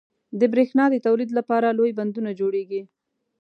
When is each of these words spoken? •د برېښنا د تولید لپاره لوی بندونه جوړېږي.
•د 0.39 0.41
برېښنا 0.53 0.85
د 0.91 0.95
تولید 1.07 1.29
لپاره 1.37 1.75
لوی 1.77 1.91
بندونه 1.99 2.29
جوړېږي. 2.39 2.81